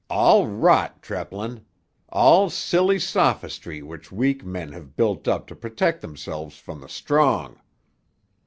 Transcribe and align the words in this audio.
"All 0.09 0.47
rot, 0.47 1.03
Treplin; 1.03 1.63
all 2.09 2.49
silly 2.49 2.97
sophistry 2.97 3.83
which 3.83 4.11
weak 4.11 4.43
men 4.43 4.71
have 4.71 4.95
built 4.95 5.27
up 5.27 5.45
to 5.45 5.55
protect 5.55 6.01
themselves 6.01 6.57
from 6.57 6.81
the 6.81 6.89
strong! 6.89 7.59